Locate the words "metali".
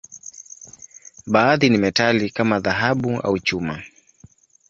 1.77-2.29